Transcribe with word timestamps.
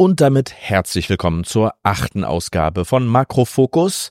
Und 0.00 0.22
damit 0.22 0.54
herzlich 0.54 1.10
willkommen 1.10 1.44
zur 1.44 1.74
achten 1.82 2.24
Ausgabe 2.24 2.86
von 2.86 3.06
Makrofokus, 3.06 4.08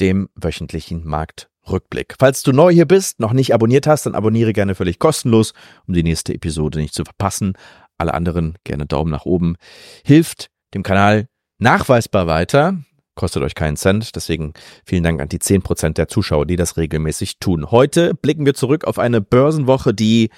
dem 0.00 0.30
wöchentlichen 0.34 1.06
Marktrückblick. 1.06 2.14
Falls 2.18 2.42
du 2.42 2.52
neu 2.52 2.72
hier 2.72 2.86
bist, 2.86 3.20
noch 3.20 3.34
nicht 3.34 3.52
abonniert 3.52 3.86
hast, 3.86 4.06
dann 4.06 4.14
abonniere 4.14 4.54
gerne 4.54 4.74
völlig 4.74 4.98
kostenlos, 4.98 5.52
um 5.86 5.92
die 5.92 6.02
nächste 6.02 6.32
Episode 6.32 6.78
nicht 6.78 6.94
zu 6.94 7.04
verpassen. 7.04 7.58
Alle 7.98 8.14
anderen 8.14 8.56
gerne 8.64 8.86
Daumen 8.86 9.10
nach 9.10 9.26
oben. 9.26 9.56
Hilft 10.02 10.48
dem 10.72 10.82
Kanal 10.82 11.28
nachweisbar 11.58 12.26
weiter 12.26 12.78
kostet 13.14 13.42
euch 13.42 13.54
keinen 13.54 13.76
Cent. 13.76 14.16
Deswegen 14.16 14.54
vielen 14.86 15.02
Dank 15.02 15.20
an 15.20 15.28
die 15.28 15.40
10% 15.40 15.92
der 15.92 16.08
Zuschauer, 16.08 16.46
die 16.46 16.56
das 16.56 16.78
regelmäßig 16.78 17.38
tun. 17.38 17.70
Heute 17.70 18.14
blicken 18.14 18.46
wir 18.46 18.54
zurück 18.54 18.84
auf 18.84 18.98
eine 18.98 19.20
Börsenwoche, 19.20 19.92
die 19.92 20.30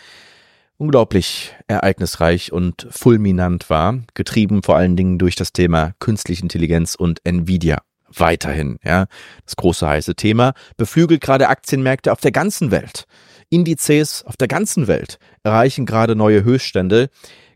unglaublich 0.80 1.54
ereignisreich 1.68 2.52
und 2.52 2.88
fulminant 2.90 3.68
war, 3.68 4.00
getrieben 4.14 4.62
vor 4.62 4.76
allen 4.76 4.96
Dingen 4.96 5.18
durch 5.18 5.36
das 5.36 5.52
Thema 5.52 5.92
künstliche 5.98 6.42
Intelligenz 6.42 6.94
und 6.94 7.20
Nvidia. 7.24 7.82
Weiterhin, 8.08 8.78
ja, 8.82 9.06
das 9.44 9.56
große 9.56 9.86
heiße 9.86 10.16
Thema 10.16 10.54
beflügelt 10.76 11.20
gerade 11.20 11.48
Aktienmärkte 11.48 12.10
auf 12.10 12.20
der 12.20 12.32
ganzen 12.32 12.70
Welt. 12.70 13.04
Indizes 13.50 14.24
auf 14.24 14.36
der 14.36 14.48
ganzen 14.48 14.88
Welt 14.88 15.18
erreichen 15.42 15.86
gerade 15.86 16.16
neue 16.16 16.44
Höchststände, 16.44 17.10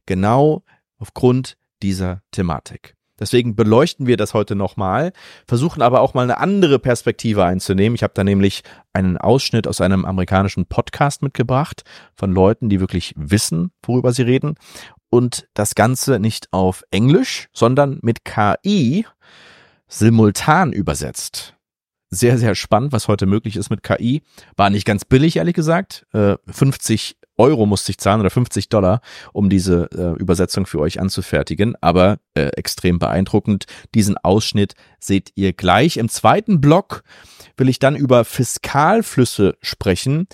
genau 0.06 0.62
aufgrund 0.98 1.56
dieser 1.82 2.22
Thematik. 2.30 2.94
Deswegen 3.18 3.54
beleuchten 3.54 4.06
wir 4.06 4.16
das 4.16 4.34
heute 4.34 4.56
nochmal, 4.56 5.12
versuchen 5.46 5.82
aber 5.82 6.00
auch 6.00 6.14
mal 6.14 6.22
eine 6.22 6.38
andere 6.38 6.78
Perspektive 6.78 7.44
einzunehmen. 7.44 7.94
Ich 7.94 8.02
habe 8.02 8.14
da 8.14 8.24
nämlich 8.24 8.62
einen 8.92 9.16
Ausschnitt 9.16 9.68
aus 9.68 9.80
einem 9.80 10.04
amerikanischen 10.04 10.66
Podcast 10.66 11.22
mitgebracht 11.22 11.84
von 12.14 12.32
Leuten, 12.32 12.68
die 12.68 12.80
wirklich 12.80 13.14
wissen, 13.16 13.70
worüber 13.84 14.12
sie 14.12 14.22
reden. 14.22 14.56
Und 15.10 15.46
das 15.54 15.76
Ganze 15.76 16.18
nicht 16.18 16.48
auf 16.52 16.82
Englisch, 16.90 17.48
sondern 17.52 18.00
mit 18.02 18.24
KI 18.24 19.06
simultan 19.86 20.72
übersetzt. 20.72 21.54
Sehr, 22.10 22.38
sehr 22.38 22.54
spannend, 22.54 22.92
was 22.92 23.08
heute 23.08 23.26
möglich 23.26 23.56
ist 23.56 23.70
mit 23.70 23.82
KI. 23.82 24.22
War 24.56 24.70
nicht 24.70 24.84
ganz 24.84 25.04
billig, 25.04 25.36
ehrlich 25.36 25.54
gesagt. 25.54 26.06
50 26.12 27.10
äh, 27.10 27.23
Euro 27.36 27.66
musste 27.66 27.90
ich 27.90 27.98
zahlen 27.98 28.20
oder 28.20 28.30
50 28.30 28.68
Dollar, 28.68 29.00
um 29.32 29.50
diese 29.50 29.88
äh, 29.92 30.20
Übersetzung 30.20 30.66
für 30.66 30.80
euch 30.80 31.00
anzufertigen. 31.00 31.74
Aber 31.80 32.18
äh, 32.34 32.48
extrem 32.56 32.98
beeindruckend. 32.98 33.66
Diesen 33.94 34.16
Ausschnitt 34.18 34.74
seht 35.00 35.30
ihr 35.34 35.52
gleich. 35.52 35.96
Im 35.96 36.08
zweiten 36.08 36.60
Block 36.60 37.02
will 37.56 37.68
ich 37.68 37.78
dann 37.78 37.96
über 37.96 38.24
Fiskalflüsse 38.24 39.56
sprechen. 39.60 40.26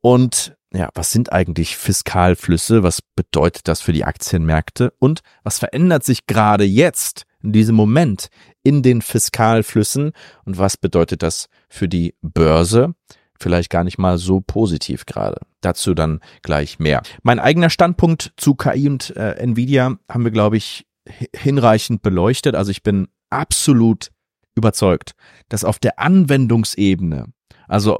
Und 0.00 0.56
ja, 0.72 0.90
was 0.94 1.10
sind 1.10 1.32
eigentlich 1.32 1.76
Fiskalflüsse? 1.76 2.82
Was 2.82 3.00
bedeutet 3.02 3.68
das 3.68 3.80
für 3.80 3.92
die 3.92 4.04
Aktienmärkte? 4.04 4.92
Und 4.98 5.20
was 5.42 5.58
verändert 5.58 6.04
sich 6.04 6.26
gerade 6.26 6.64
jetzt, 6.64 7.24
in 7.42 7.52
diesem 7.52 7.76
Moment, 7.76 8.28
in 8.62 8.82
den 8.82 9.02
Fiskalflüssen? 9.02 10.12
Und 10.44 10.58
was 10.58 10.76
bedeutet 10.76 11.22
das 11.22 11.48
für 11.68 11.88
die 11.88 12.14
Börse? 12.20 12.94
Vielleicht 13.38 13.70
gar 13.70 13.84
nicht 13.84 13.98
mal 13.98 14.18
so 14.18 14.40
positiv 14.40 15.06
gerade. 15.06 15.40
Dazu 15.60 15.94
dann 15.94 16.20
gleich 16.42 16.78
mehr. 16.78 17.02
Mein 17.22 17.38
eigener 17.38 17.70
Standpunkt 17.70 18.32
zu 18.36 18.54
KI 18.54 18.88
und 18.88 19.16
äh, 19.16 19.32
Nvidia 19.32 19.98
haben 20.08 20.24
wir, 20.24 20.30
glaube 20.30 20.56
ich, 20.56 20.86
hinreichend 21.34 22.02
beleuchtet. 22.02 22.54
Also 22.54 22.70
ich 22.70 22.82
bin 22.82 23.08
absolut 23.30 24.10
überzeugt, 24.54 25.12
dass 25.48 25.64
auf 25.64 25.78
der 25.78 25.98
Anwendungsebene, 25.98 27.26
also 27.68 27.98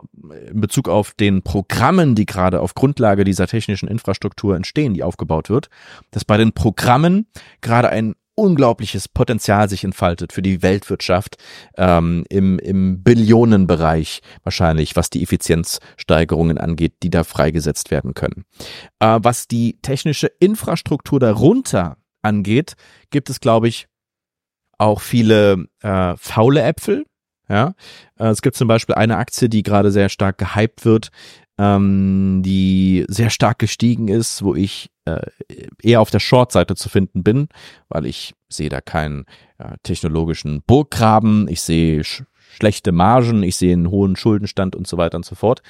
in 0.48 0.60
Bezug 0.60 0.88
auf 0.88 1.12
den 1.12 1.42
Programmen, 1.42 2.14
die 2.14 2.26
gerade 2.26 2.60
auf 2.60 2.74
Grundlage 2.74 3.24
dieser 3.24 3.46
technischen 3.46 3.88
Infrastruktur 3.88 4.56
entstehen, 4.56 4.94
die 4.94 5.02
aufgebaut 5.02 5.50
wird, 5.50 5.68
dass 6.10 6.24
bei 6.24 6.36
den 6.36 6.52
Programmen 6.52 7.26
gerade 7.60 7.90
ein 7.90 8.14
unglaubliches 8.36 9.08
Potenzial 9.08 9.68
sich 9.68 9.82
entfaltet 9.82 10.32
für 10.32 10.42
die 10.42 10.62
Weltwirtschaft 10.62 11.36
ähm, 11.76 12.24
im, 12.28 12.58
im 12.58 13.02
Billionenbereich 13.02 14.20
wahrscheinlich, 14.44 14.94
was 14.94 15.10
die 15.10 15.22
Effizienzsteigerungen 15.22 16.58
angeht, 16.58 16.94
die 17.02 17.10
da 17.10 17.24
freigesetzt 17.24 17.90
werden 17.90 18.14
können. 18.14 18.44
Äh, 19.00 19.18
was 19.22 19.48
die 19.48 19.78
technische 19.82 20.28
Infrastruktur 20.38 21.18
darunter 21.18 21.96
angeht, 22.22 22.74
gibt 23.10 23.30
es, 23.30 23.40
glaube 23.40 23.68
ich, 23.68 23.88
auch 24.78 25.00
viele 25.00 25.66
äh, 25.80 26.14
faule 26.16 26.62
Äpfel. 26.62 27.06
Ja, 27.48 27.74
äh, 28.18 28.26
es 28.26 28.42
gibt 28.42 28.56
zum 28.56 28.68
Beispiel 28.68 28.96
eine 28.96 29.16
Aktie, 29.16 29.48
die 29.48 29.62
gerade 29.62 29.90
sehr 29.92 30.08
stark 30.08 30.38
gehypt 30.38 30.84
wird, 30.84 31.10
ähm, 31.58 32.42
die 32.44 33.04
sehr 33.08 33.30
stark 33.30 33.58
gestiegen 33.58 34.08
ist, 34.08 34.42
wo 34.42 34.54
ich 34.54 34.90
äh, 35.04 35.20
eher 35.82 36.00
auf 36.00 36.10
der 36.10 36.20
Short-Seite 36.20 36.76
zu 36.76 36.88
finden 36.88 37.22
bin, 37.22 37.48
weil 37.88 38.06
ich 38.06 38.34
sehe 38.48 38.68
da 38.68 38.80
keinen 38.80 39.24
äh, 39.58 39.76
technologischen 39.82 40.62
Burggraben, 40.66 41.48
ich 41.48 41.62
sehe 41.62 42.04
sch 42.04 42.24
schlechte 42.48 42.90
Margen, 42.92 43.42
ich 43.42 43.56
sehe 43.56 43.74
einen 43.74 43.90
hohen 43.90 44.16
Schuldenstand 44.16 44.76
und 44.76 44.86
so 44.86 44.96
weiter 44.96 45.16
und 45.16 45.26
so 45.26 45.34
fort. 45.34 45.62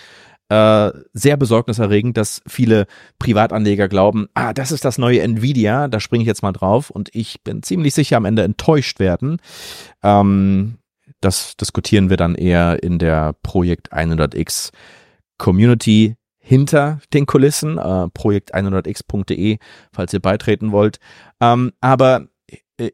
Äh, 0.48 0.92
sehr 1.12 1.36
besorgniserregend, 1.36 2.16
dass 2.16 2.42
viele 2.47 2.86
Privatanleger 3.18 3.88
glauben, 3.88 4.28
ah, 4.34 4.53
das 4.53 4.70
ist 4.70 4.84
das 4.84 4.97
neue 4.97 5.20
Nvidia, 5.20 5.88
da 5.88 5.98
springe 5.98 6.22
ich 6.22 6.28
jetzt 6.28 6.42
mal 6.42 6.53
drauf 6.53 6.91
und 6.91 7.08
ich 7.12 7.42
bin 7.42 7.64
ziemlich 7.64 7.94
sicher 7.94 8.16
am 8.16 8.24
Ende 8.24 8.44
enttäuscht 8.44 9.00
werden. 9.00 9.41
Ähm, 10.04 10.76
das 11.20 11.56
diskutieren 11.56 12.10
wir 12.10 12.16
dann 12.16 12.36
eher 12.36 12.80
in 12.82 13.00
der 13.00 13.34
Projekt 13.42 13.92
100x 13.92 14.70
Community 15.38 16.16
hinter 16.38 17.00
den 17.12 17.26
Kulissen, 17.26 17.78
äh, 17.78 17.80
projekt100x.de, 17.80 19.58
falls 19.92 20.12
ihr 20.12 20.20
beitreten 20.20 20.72
wollt. 20.72 20.98
Ähm, 21.41 21.72
aber 21.80 22.28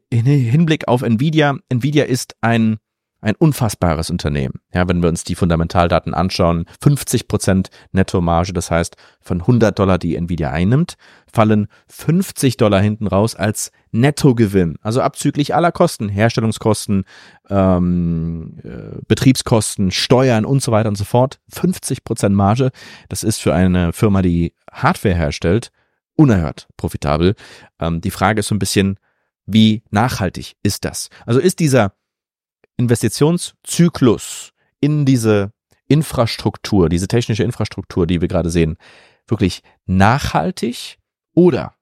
in 0.09 0.25
Hinblick 0.25 0.87
auf 0.87 1.01
Nvidia, 1.01 1.57
Nvidia 1.69 2.05
ist 2.05 2.35
ein 2.41 2.77
ein 3.23 3.35
unfassbares 3.35 4.09
Unternehmen. 4.09 4.55
Ja, 4.73 4.87
wenn 4.87 5.01
wir 5.01 5.09
uns 5.09 5.23
die 5.23 5.35
Fundamentaldaten 5.35 6.13
anschauen, 6.13 6.65
50 6.81 7.27
Prozent 7.27 7.69
Nettomarge, 7.91 8.51
das 8.51 8.69
heißt 8.69 8.97
von 9.21 9.41
100 9.41 9.79
Dollar, 9.79 9.97
die 9.97 10.15
Nvidia 10.15 10.51
einnimmt, 10.51 10.95
fallen 11.31 11.67
50 11.87 12.57
Dollar 12.57 12.81
hinten 12.81 13.07
raus 13.07 13.35
als 13.35 13.71
Nettogewinn, 13.91 14.75
also 14.81 15.01
abzüglich 15.01 15.55
aller 15.55 15.71
Kosten, 15.71 16.09
Herstellungskosten, 16.09 17.05
ähm, 17.49 18.57
äh, 18.63 18.99
Betriebskosten, 19.07 19.91
Steuern 19.91 20.45
und 20.45 20.61
so 20.61 20.71
weiter 20.71 20.89
und 20.89 20.97
so 20.97 21.05
fort. 21.05 21.39
50 21.49 22.03
Prozent 22.03 22.35
Marge, 22.35 22.71
das 23.07 23.23
ist 23.23 23.41
für 23.41 23.53
eine 23.53 23.93
Firma, 23.93 24.21
die 24.21 24.53
Hardware 24.69 25.15
herstellt, 25.15 25.71
unerhört 26.15 26.67
profitabel. 26.75 27.35
Ähm, 27.79 28.01
die 28.01 28.11
Frage 28.11 28.41
ist 28.41 28.47
so 28.47 28.55
ein 28.55 28.59
bisschen, 28.59 28.99
wie 29.45 29.83
nachhaltig 29.91 30.55
ist 30.61 30.83
das? 30.85 31.09
Also 31.25 31.39
ist 31.39 31.59
dieser 31.59 31.93
Investitionszyklus 32.77 34.51
in 34.79 35.05
diese 35.05 35.51
Infrastruktur, 35.87 36.89
diese 36.89 37.07
technische 37.07 37.43
Infrastruktur, 37.43 38.07
die 38.07 38.21
wir 38.21 38.27
gerade 38.27 38.49
sehen, 38.49 38.77
wirklich 39.27 39.61
nachhaltig 39.85 40.97
oder 41.33 41.75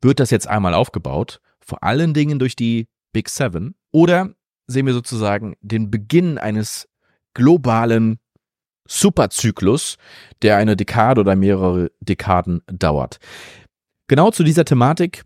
wird 0.00 0.20
das 0.20 0.30
jetzt 0.30 0.46
einmal 0.46 0.74
aufgebaut, 0.74 1.40
vor 1.60 1.82
allen 1.82 2.14
Dingen 2.14 2.38
durch 2.38 2.56
die 2.56 2.88
Big 3.12 3.28
Seven, 3.28 3.74
oder 3.90 4.34
sehen 4.66 4.86
wir 4.86 4.92
sozusagen 4.92 5.56
den 5.60 5.90
Beginn 5.90 6.38
eines 6.38 6.88
globalen 7.34 8.18
Superzyklus, 8.86 9.96
der 10.42 10.56
eine 10.56 10.76
Dekade 10.76 11.20
oder 11.20 11.36
mehrere 11.36 11.90
Dekaden 12.00 12.62
dauert. 12.66 13.18
Genau 14.08 14.30
zu 14.30 14.44
dieser 14.44 14.64
Thematik 14.64 15.24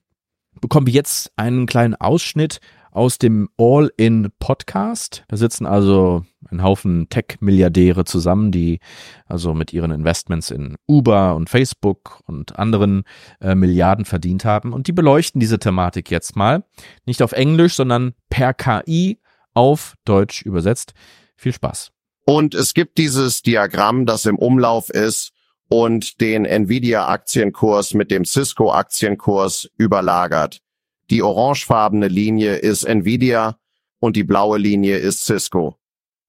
bekommen 0.60 0.86
wir 0.86 0.94
jetzt 0.94 1.32
einen 1.36 1.66
kleinen 1.66 1.94
Ausschnitt 1.94 2.60
aus 2.92 3.18
dem 3.18 3.48
All-in-Podcast. 3.58 5.24
Da 5.28 5.36
sitzen 5.36 5.66
also 5.66 6.24
ein 6.50 6.62
Haufen 6.62 7.08
Tech-Milliardäre 7.08 8.04
zusammen, 8.04 8.52
die 8.52 8.80
also 9.26 9.54
mit 9.54 9.72
ihren 9.72 9.90
Investments 9.90 10.50
in 10.50 10.76
Uber 10.86 11.34
und 11.34 11.50
Facebook 11.50 12.20
und 12.26 12.58
anderen 12.58 13.04
äh, 13.40 13.54
Milliarden 13.54 14.04
verdient 14.04 14.44
haben. 14.44 14.72
Und 14.72 14.86
die 14.86 14.92
beleuchten 14.92 15.40
diese 15.40 15.58
Thematik 15.58 16.10
jetzt 16.10 16.36
mal. 16.36 16.64
Nicht 17.06 17.22
auf 17.22 17.32
Englisch, 17.32 17.74
sondern 17.74 18.12
per 18.28 18.54
KI 18.54 19.18
auf 19.54 19.94
Deutsch 20.04 20.42
übersetzt. 20.42 20.92
Viel 21.34 21.52
Spaß. 21.52 21.90
Und 22.24 22.54
es 22.54 22.74
gibt 22.74 22.98
dieses 22.98 23.42
Diagramm, 23.42 24.06
das 24.06 24.26
im 24.26 24.38
Umlauf 24.38 24.90
ist 24.90 25.32
und 25.68 26.20
den 26.20 26.44
Nvidia-Aktienkurs 26.44 27.94
mit 27.94 28.10
dem 28.10 28.24
Cisco-Aktienkurs 28.24 29.70
überlagert. 29.78 30.60
Die 31.10 31.22
orangefarbene 31.22 32.08
Linie 32.08 32.56
ist 32.56 32.84
Nvidia 32.84 33.58
und 33.98 34.16
die 34.16 34.24
blaue 34.24 34.58
Linie 34.58 34.98
ist 34.98 35.24
Cisco. 35.24 35.76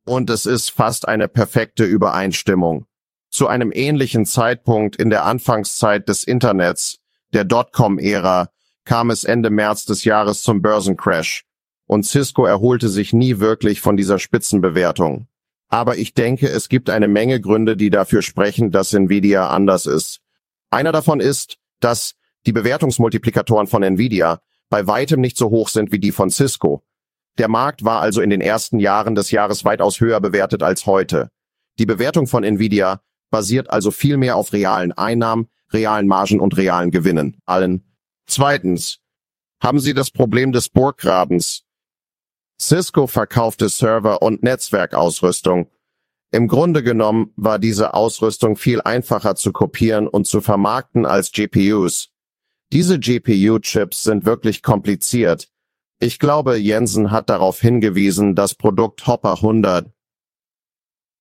Und 0.05 0.29
es 0.29 0.45
ist 0.45 0.69
fast 0.71 1.07
eine 1.07 1.27
perfekte 1.27 1.85
Übereinstimmung. 1.85 2.85
Zu 3.29 3.47
einem 3.47 3.71
ähnlichen 3.73 4.25
Zeitpunkt 4.25 4.95
in 4.95 5.09
der 5.09 5.25
Anfangszeit 5.25 6.07
des 6.09 6.23
Internets, 6.23 6.99
der 7.33 7.45
Dotcom-Ära, 7.45 8.49
kam 8.85 9.09
es 9.09 9.23
Ende 9.23 9.49
März 9.49 9.85
des 9.85 10.03
Jahres 10.03 10.43
zum 10.43 10.61
Börsencrash 10.61 11.45
und 11.87 12.05
Cisco 12.05 12.45
erholte 12.45 12.89
sich 12.89 13.13
nie 13.13 13.39
wirklich 13.39 13.81
von 13.81 13.97
dieser 13.97 14.19
Spitzenbewertung. 14.19 15.27
Aber 15.69 15.97
ich 15.97 16.13
denke, 16.13 16.47
es 16.47 16.69
gibt 16.69 16.89
eine 16.89 17.07
Menge 17.07 17.41
Gründe, 17.41 17.75
die 17.75 17.89
dafür 17.89 18.21
sprechen, 18.21 18.71
dass 18.71 18.93
Nvidia 18.93 19.47
anders 19.47 19.85
ist. 19.85 20.19
Einer 20.69 20.91
davon 20.91 21.19
ist, 21.19 21.57
dass 21.79 22.15
die 22.45 22.51
Bewertungsmultiplikatoren 22.51 23.67
von 23.67 23.83
Nvidia 23.83 24.41
bei 24.73 24.87
weitem 24.87 25.21
nicht 25.21 25.37
so 25.37 25.51
hoch 25.51 25.69
sind 25.69 25.91
wie 25.91 25.99
die 25.99 26.11
von 26.11 26.31
Cisco. 26.31 26.81
Der 27.37 27.47
Markt 27.47 27.83
war 27.83 28.01
also 28.01 28.21
in 28.21 28.31
den 28.31 28.41
ersten 28.41 28.79
Jahren 28.79 29.13
des 29.13 29.29
Jahres 29.29 29.63
weitaus 29.63 29.99
höher 29.99 30.19
bewertet 30.19 30.63
als 30.63 30.87
heute. 30.87 31.29
Die 31.77 31.85
Bewertung 31.85 32.25
von 32.25 32.43
Nvidia 32.43 32.99
basiert 33.29 33.69
also 33.69 33.91
viel 33.91 34.17
mehr 34.17 34.35
auf 34.35 34.51
realen 34.51 34.91
Einnahmen, 34.91 35.47
realen 35.71 36.07
Margen 36.07 36.39
und 36.39 36.57
realen 36.57 36.89
Gewinnen. 36.89 37.37
Allen. 37.45 37.83
Zweitens. 38.25 38.97
Haben 39.61 39.79
Sie 39.79 39.93
das 39.93 40.09
Problem 40.09 40.51
des 40.51 40.69
Burggrabens? 40.69 41.65
Cisco 42.59 43.05
verkaufte 43.05 43.69
Server- 43.69 44.23
und 44.23 44.41
Netzwerkausrüstung. 44.41 45.69
Im 46.31 46.47
Grunde 46.47 46.81
genommen 46.81 47.31
war 47.35 47.59
diese 47.59 47.93
Ausrüstung 47.93 48.55
viel 48.55 48.81
einfacher 48.81 49.35
zu 49.35 49.51
kopieren 49.51 50.07
und 50.07 50.25
zu 50.25 50.41
vermarkten 50.41 51.05
als 51.05 51.31
GPUs. 51.31 52.12
Diese 52.73 52.97
GPU-Chips 52.97 54.01
sind 54.01 54.25
wirklich 54.25 54.63
kompliziert. 54.63 55.47
Ich 55.99 56.17
glaube, 56.17 56.57
Jensen 56.57 57.11
hat 57.11 57.29
darauf 57.29 57.61
hingewiesen, 57.61 58.33
das 58.33 58.55
Produkt 58.55 59.05
Hopper 59.05 59.35
100. 59.35 59.91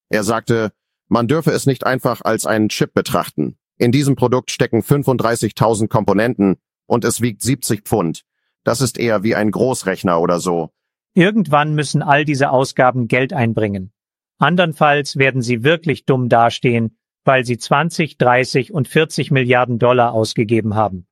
Er 0.09 0.23
sagte, 0.23 0.71
man 1.09 1.27
dürfe 1.27 1.51
es 1.51 1.67
nicht 1.67 1.85
einfach 1.85 2.21
als 2.21 2.47
einen 2.47 2.69
Chip 2.69 2.95
betrachten. 2.95 3.55
In 3.77 3.91
diesem 3.91 4.15
Produkt 4.15 4.49
stecken 4.49 4.81
35.000 4.81 5.89
Komponenten 5.89 6.55
und 6.87 7.05
es 7.05 7.21
wiegt 7.21 7.43
70 7.43 7.83
Pfund. 7.83 8.23
Das 8.63 8.81
ist 8.81 8.97
eher 8.97 9.21
wie 9.21 9.35
ein 9.35 9.51
Großrechner 9.51 10.19
oder 10.19 10.39
so. 10.39 10.71
Irgendwann 11.13 11.75
müssen 11.75 12.01
all 12.01 12.25
diese 12.25 12.49
Ausgaben 12.49 13.07
Geld 13.07 13.31
einbringen. 13.31 13.93
Andernfalls 14.39 15.17
werden 15.17 15.43
sie 15.43 15.63
wirklich 15.63 16.05
dumm 16.05 16.29
dastehen, 16.29 16.97
weil 17.23 17.45
sie 17.45 17.59
20, 17.59 18.17
30 18.17 18.73
und 18.73 18.87
40 18.87 19.29
Milliarden 19.29 19.77
Dollar 19.77 20.13
ausgegeben 20.13 20.73
haben. 20.73 21.05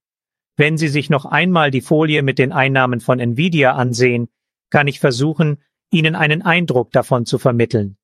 Wenn 0.57 0.77
Sie 0.77 0.89
sich 0.89 1.09
noch 1.09 1.25
einmal 1.25 1.71
die 1.71 1.81
Folie 1.81 2.24
mit 2.24 2.38
den 2.38 2.51
Einnahmen 2.51 3.00
von 3.00 3.19
Nvidia 3.19 3.74
ansehen, 3.74 4.30
kann 4.69 4.88
ich 4.88 5.00
versuchen, 5.00 5.63
Ihnen 5.92 6.15
einen 6.15 6.42
Eindruck 6.42 6.92
davon 6.92 7.25
zu 7.25 7.38
vermitteln. 7.38 7.98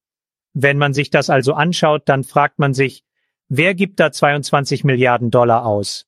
Wenn 0.53 0.77
man 0.77 0.93
sich 0.93 1.11
das 1.11 1.29
also 1.29 1.53
anschaut, 1.53 2.09
dann 2.09 2.23
fragt 2.23 2.57
man 2.57 2.73
sich, 2.73 3.03
wer 3.47 3.75
gibt 3.75 3.99
da 3.99 4.11
22 4.11 4.83
Milliarden 4.83 5.29
Dollar 5.29 5.65
aus? 5.65 6.07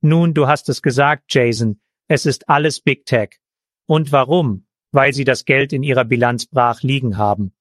Nun, 0.00 0.32
du 0.32 0.46
hast 0.46 0.70
es 0.70 0.80
gesagt, 0.80 1.24
Jason, 1.28 1.78
es 2.08 2.24
ist 2.24 2.48
alles 2.48 2.80
Big 2.80 3.04
Tech. 3.04 3.38
Und 3.86 4.10
warum? 4.10 4.66
Weil 4.92 5.12
sie 5.12 5.24
das 5.24 5.44
Geld 5.44 5.74
in 5.74 5.82
ihrer 5.82 6.06
Bilanz 6.06 6.46
brach 6.46 6.82
liegen 6.82 7.18
haben. 7.18 7.52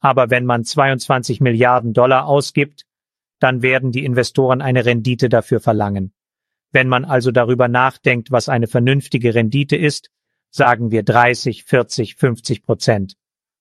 Aber 0.00 0.30
wenn 0.30 0.46
man 0.46 0.64
22 0.64 1.42
Milliarden 1.42 1.92
Dollar 1.92 2.26
ausgibt, 2.26 2.86
dann 3.38 3.60
werden 3.60 3.92
die 3.92 4.06
Investoren 4.06 4.62
eine 4.62 4.86
Rendite 4.86 5.28
dafür 5.28 5.60
verlangen. 5.60 6.13
Wenn 6.74 6.88
man 6.88 7.04
also 7.04 7.30
darüber 7.30 7.68
nachdenkt, 7.68 8.32
was 8.32 8.48
eine 8.48 8.66
vernünftige 8.66 9.36
Rendite 9.36 9.76
ist, 9.76 10.10
sagen 10.50 10.90
wir 10.90 11.04
30, 11.04 11.62
40, 11.62 12.16
50 12.16 12.64
Prozent. 12.64 13.14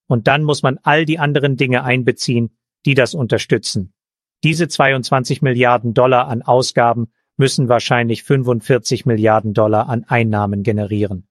Und 0.08 0.28
dann 0.28 0.44
muss 0.44 0.64
man 0.64 0.80
all 0.82 1.06
die 1.06 1.20
anderen 1.20 1.56
Dinge 1.56 1.84
einbeziehen, 1.84 2.58
die 2.88 2.96
das 2.96 3.14
unterstützen. 3.14 3.94
Diese 4.44 4.68
22 4.68 5.44
Milliarden 5.44 5.94
Dollar 5.94 6.28
an 6.28 6.42
Ausgaben 6.42 7.12
müssen 7.38 7.70
wahrscheinlich 7.70 8.24
45 8.24 9.06
Milliarden 9.06 9.54
Dollar 9.54 9.90
an 9.90 10.06
Einnahmen 10.06 10.64
generieren. 10.64 11.28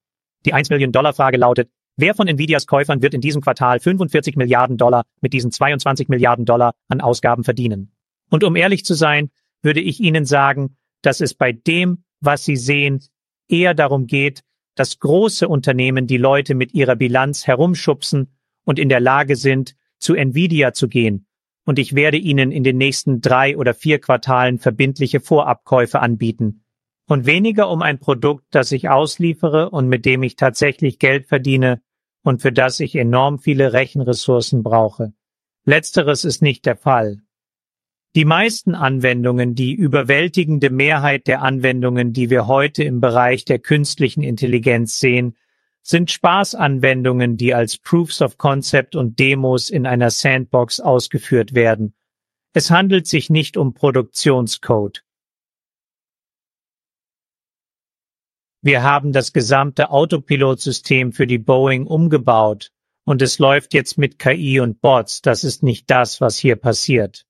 Die 0.47 0.55
1 0.55 0.71
Million 0.71 0.93
Dollar 0.93 1.15
Frage 1.15 1.37
lautet, 1.37 1.69
wer 1.97 2.15
von 2.15 2.29
Nvidias 2.29 2.69
Käufern 2.69 3.03
wird 3.03 3.13
in 3.13 3.21
diesem 3.21 3.43
Quartal 3.43 3.81
45 3.81 4.37
Milliarden 4.37 4.77
Dollar 4.77 5.03
mit 5.21 5.33
diesen 5.33 5.51
22 5.51 6.09
Milliarden 6.09 6.45
Dollar 6.45 6.75
an 6.89 7.01
Ausgaben 7.01 7.43
verdienen? 7.43 7.91
Und 8.31 8.45
um 8.45 8.55
ehrlich 8.55 8.85
zu 8.85 8.95
sein, 8.95 9.31
würde 9.63 9.81
ich 9.81 9.99
Ihnen 9.99 10.25
sagen, 10.25 10.77
dass 11.03 11.21
es 11.21 11.35
bei 11.35 11.53
dem, 11.53 12.05
was 12.21 12.45
Sie 12.45 12.57
sehen, 12.57 13.01
eher 13.49 13.75
darum 13.75 14.07
geht, 14.07 14.43
dass 14.75 14.99
große 14.99 15.49
Unternehmen 15.49 16.07
die 16.07 16.17
Leute 16.17 16.55
mit 16.55 16.73
ihrer 16.75 16.97
Bilanz 16.97 17.47
herumschubsen 17.47 18.35
und 18.65 18.79
in 18.79 18.89
der 18.89 19.01
Lage 19.01 19.37
sind, 19.37 19.77
zu 19.99 20.15
Nvidia 20.15 20.73
zu 20.73 20.89
gehen. 20.89 21.27
Und 21.65 21.79
ich 21.79 21.95
werde 21.95 22.17
Ihnen 22.17 22.51
in 22.51 22.65
den 22.65 22.79
nächsten 22.79 23.21
drei 23.21 23.57
oder 23.57 23.75
vier 23.75 24.01
Quartalen 24.01 24.59
verbindliche 24.59 25.21
Vorabkäufe 25.21 26.01
anbieten. 26.01 26.65
Und 27.07 27.27
weniger 27.27 27.69
um 27.69 27.83
ein 27.83 27.99
Produkt, 27.99 28.47
das 28.51 28.73
ich 28.73 28.89
ausliefere 28.89 29.71
und 29.71 29.89
mit 29.89 30.07
dem 30.07 30.23
ich 30.23 30.37
tatsächlich 30.37 30.99
Geld 30.99 31.27
verdiene 31.27 31.83
und 32.23 32.41
für 32.41 32.53
das 32.53 32.81
ich 32.81 32.97
enorm 32.97 33.39
viele 33.39 33.73
Rechenressourcen 33.73 34.63
brauche. 34.63 35.13
Letzteres 35.65 36.25
ist 36.25 36.43
nicht 36.43 36.65
der 36.67 36.77
Fall. 36.77 37.19
Die 38.15 38.27
meisten 38.27 38.75
Anwendungen, 38.75 39.55
die 39.55 39.73
überwältigende 39.73 40.69
Mehrheit 40.69 41.27
der 41.27 41.41
Anwendungen, 41.41 42.13
die 42.13 42.29
wir 42.29 42.47
heute 42.47 42.85
im 42.85 43.01
Bereich 43.01 43.47
der 43.47 43.59
künstlichen 43.59 44.23
Intelligenz 44.23 44.99
sehen, 44.99 45.35
sind 45.83 46.11
Spaßanwendungen, 46.11 47.39
die 47.39 47.55
als 47.55 47.79
Proofs 47.79 48.21
of 48.21 48.37
Concept 48.37 48.97
und 48.97 49.19
Demos 49.19 49.71
in 49.71 49.87
einer 49.87 50.11
Sandbox 50.11 50.79
ausgeführt 50.79 51.55
werden. 51.55 51.95
Es 52.53 52.71
handelt 52.71 53.07
sich 53.07 53.31
nicht 53.31 53.57
um 53.57 53.73
Produktionscode. 53.73 55.03
Wir 58.61 58.83
haben 58.83 59.13
das 59.13 59.33
gesamte 59.33 59.91
Autopilotsystem 59.91 61.13
für 61.13 61.27
die 61.27 61.39
Boeing 61.39 61.87
umgebaut 61.87 62.73
und 63.05 63.23
es 63.23 63.39
läuft 63.39 63.73
jetzt 63.73 63.97
mit 63.97 64.19
KI 64.19 64.61
und 64.61 64.83
Bots. 64.83 65.23
Das 65.23 65.45
ist 65.45 65.63
nicht 65.63 65.91
das, 65.91 66.21
was 66.21 66.37
hier 66.37 66.57
passiert. 66.57 67.27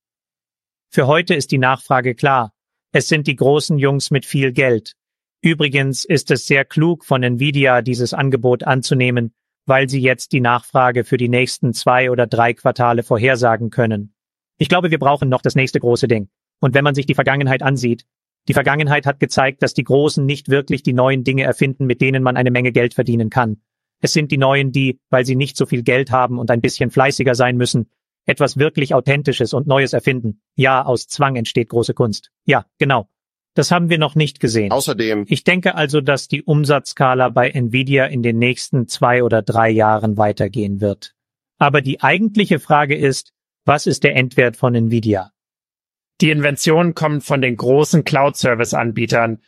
Für 0.95 1.07
heute 1.07 1.35
ist 1.35 1.51
die 1.53 1.59
Nachfrage 1.59 2.15
klar. 2.15 2.53
Es 2.93 3.09
sind 3.09 3.27
die 3.27 3.37
großen 3.37 3.79
Jungs 3.79 4.11
mit 4.11 4.27
viel 4.27 4.53
Geld. 4.53 4.93
Übrigens 5.41 6.05
ist 6.05 6.31
es 6.31 6.47
sehr 6.47 6.67
klug 6.67 7.07
von 7.07 7.23
Nvidia, 7.23 7.81
dieses 7.81 8.13
Angebot 8.13 8.65
anzunehmen, 8.65 9.33
weil 9.65 9.89
sie 9.89 10.03
jetzt 10.03 10.33
die 10.33 10.43
Nachfrage 10.43 11.05
für 11.05 11.17
die 11.17 11.31
nächsten 11.31 11.73
zwei 11.73 12.11
oder 12.11 12.27
drei 12.27 12.53
Quartale 12.53 13.05
vorhersagen 13.05 13.71
können. 13.71 14.13
Ich 14.59 14.69
glaube, 14.69 14.91
wir 14.91 14.99
brauchen 14.99 15.31
noch 15.31 15.41
das 15.41 15.55
nächste 15.55 15.81
große 15.81 16.09
Ding. 16.09 16.29
Und 16.61 16.75
wenn 16.75 16.85
man 16.85 16.95
sich 16.95 17.07
die 17.07 17.15
Vergangenheit 17.15 17.63
ansieht, 17.63 18.05
die 18.47 18.55
Vergangenheit 18.55 19.07
hat 19.07 19.19
gezeigt, 19.19 19.63
dass 19.63 19.73
die 19.73 19.85
Großen 19.85 20.27
nicht 20.27 20.51
wirklich 20.51 20.83
die 20.83 20.93
neuen 20.93 21.25
Dinge 21.25 21.45
erfinden, 21.45 21.87
mit 21.87 22.03
denen 22.03 22.23
man 22.23 22.37
eine 22.37 22.51
Menge 22.51 22.71
Geld 22.71 22.93
verdienen 22.93 23.31
kann. 23.31 23.63
Es 24.03 24.13
sind 24.13 24.31
die 24.31 24.37
Neuen, 24.37 24.73
die, 24.73 25.01
weil 25.09 25.25
sie 25.25 25.37
nicht 25.37 25.57
so 25.57 25.65
viel 25.65 25.85
Geld 25.85 26.11
haben 26.11 26.39
und 26.39 26.51
ein 26.51 26.61
bisschen 26.61 26.91
fleißiger 26.91 27.35
sein 27.35 27.57
müssen, 27.57 27.89
etwas 28.27 28.57
wirklich 28.57 28.95
Authentisches 28.95 29.53
und 29.53 29.67
Neues 29.67 29.93
erfinden. 29.93 30.41
Ja, 30.55 30.85
aus 30.85 31.07
Zwang 31.09 31.37
entsteht 31.37 31.69
große 31.69 31.95
Kunst. 31.95 32.31
Ja, 32.45 32.67
genau. 32.79 33.09
Das 33.55 33.71
haben 33.71 33.91
wir 33.91 33.99
noch 33.99 34.15
nicht 34.15 34.41
gesehen. 34.41 34.73
Außerdem. 34.73 35.27
Ich 35.29 35.45
denke 35.45 35.75
also, 35.75 36.01
dass 36.01 36.29
die 36.29 36.43
Umsatzskala 36.43 37.29
bei 37.29 37.51
Nvidia 37.51 38.07
in 38.07 38.23
den 38.23 38.39
nächsten 38.39 38.89
zwei 38.89 39.23
oder 39.23 39.43
drei 39.43 39.69
Jahren 39.69 40.17
weitergehen 40.17 40.81
wird. 40.81 41.15
Aber 41.59 41.83
die 41.83 42.01
eigentliche 42.01 42.61
Frage 42.61 42.97
ist, 42.97 43.33
was 43.65 43.87
ist 43.87 44.05
der 44.05 44.17
Endwert 44.17 44.57
von 44.57 44.75
Nvidia? 44.75 45.33
Die 46.21 46.31
Inventionen 46.31 46.95
kommen 46.95 47.21
von 47.21 47.43
den 47.43 47.57
großen 47.57 48.05
Cloud-Service-Anbietern. 48.05 49.43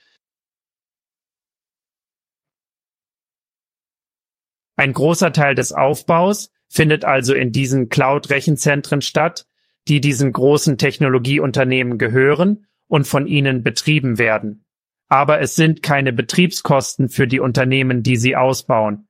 Ein 4.76 4.92
großer 4.92 5.32
Teil 5.32 5.54
des 5.54 5.72
Aufbaus 5.72 6.50
findet 6.74 7.04
also 7.04 7.34
in 7.34 7.52
diesen 7.52 7.88
Cloud-Rechenzentren 7.88 9.00
statt, 9.00 9.46
die 9.86 10.00
diesen 10.00 10.32
großen 10.32 10.76
Technologieunternehmen 10.76 11.98
gehören 11.98 12.66
und 12.88 13.06
von 13.06 13.28
ihnen 13.28 13.62
betrieben 13.62 14.18
werden. 14.18 14.64
Aber 15.08 15.40
es 15.40 15.54
sind 15.54 15.84
keine 15.84 16.12
Betriebskosten 16.12 17.08
für 17.08 17.28
die 17.28 17.38
Unternehmen, 17.38 18.02
die 18.02 18.16
sie 18.16 18.34
ausbauen. 18.34 19.06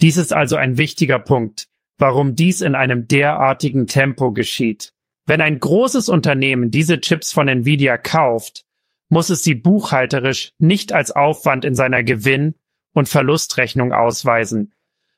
Dies 0.00 0.16
ist 0.16 0.32
also 0.32 0.56
ein 0.56 0.78
wichtiger 0.78 1.20
Punkt, 1.20 1.68
warum 1.96 2.34
dies 2.34 2.60
in 2.60 2.74
einem 2.74 3.06
derartigen 3.06 3.86
Tempo 3.86 4.32
geschieht. 4.32 4.92
Wenn 5.26 5.40
ein 5.40 5.60
großes 5.60 6.08
Unternehmen 6.08 6.72
diese 6.72 7.00
Chips 7.00 7.32
von 7.32 7.46
Nvidia 7.46 7.98
kauft, 7.98 8.64
muss 9.08 9.30
es 9.30 9.44
sie 9.44 9.54
buchhalterisch 9.54 10.50
nicht 10.58 10.92
als 10.92 11.12
Aufwand 11.12 11.64
in 11.64 11.76
seiner 11.76 12.02
Gewinn- 12.02 12.56
und 12.94 13.08
Verlustrechnung 13.08 13.92
ausweisen, 13.92 14.72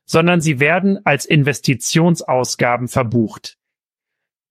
sondern 0.08 0.40
sie 0.40 0.58
werden 0.58 1.04
als 1.04 1.26
Investitionsausgaben 1.26 2.88
verbucht. 2.88 3.58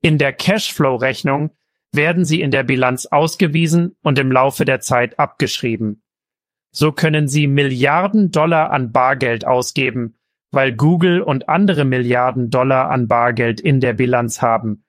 In 0.02 0.20
der 0.20 0.32
Cashflow-Rechnung 0.32 1.50
werden 1.92 2.26
sie 2.26 2.42
in 2.42 2.52
der 2.52 2.64
Bilanz 2.64 3.08
ausgewiesen 3.08 3.96
und 4.04 4.20
im 4.20 4.32
Laufe 4.32 4.66
der 4.66 4.82
Zeit 4.82 5.18
abgeschrieben. 5.18 6.04
So 6.72 6.92
können 6.92 7.28
sie 7.28 7.48
Milliarden 7.48 8.30
Dollar 8.30 8.70
an 8.70 8.92
Bargeld 8.92 9.48
ausgeben, 9.48 10.16
weil 10.52 10.74
Google 10.74 11.22
und 11.22 11.50
andere 11.50 11.86
Milliarden 11.86 12.52
Dollar 12.52 12.92
an 12.92 13.08
Bargeld 13.08 13.60
in 13.60 13.80
der 13.80 13.94
Bilanz 13.94 14.44
haben. 14.44 14.86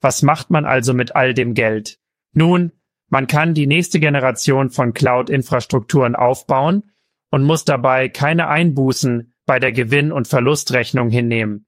Was 0.00 0.22
macht 0.22 0.48
man 0.48 0.64
also 0.64 0.94
mit 0.94 1.14
all 1.14 1.34
dem 1.34 1.52
Geld? 1.52 1.98
Nun, 2.32 2.72
man 3.08 3.26
kann 3.26 3.52
die 3.52 3.66
nächste 3.66 4.00
Generation 4.00 4.70
von 4.70 4.94
Cloud-Infrastrukturen 4.94 6.16
aufbauen 6.16 6.90
und 7.30 7.42
muss 7.42 7.64
dabei 7.64 8.08
keine 8.08 8.48
Einbußen 8.48 9.34
bei 9.46 9.58
der 9.58 9.72
Gewinn- 9.72 10.12
und 10.12 10.28
Verlustrechnung 10.28 11.08
hinnehmen. 11.08 11.66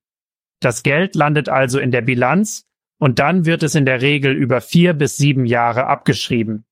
Das 0.61 0.82
Geld 0.82 1.14
landet 1.14 1.49
also 1.49 1.78
in 1.78 1.90
der 1.90 2.02
Bilanz 2.02 2.66
und 2.99 3.18
dann 3.20 3.47
wird 3.47 3.62
es 3.62 3.75
in 3.75 3.87
der 3.87 4.02
Regel 4.02 4.32
über 4.32 4.61
vier 4.61 4.92
bis 4.92 5.16
sieben 5.16 5.47
Jahre 5.47 5.87
abgeschrieben. 5.87 6.64